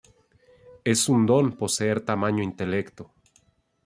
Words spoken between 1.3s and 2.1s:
poseer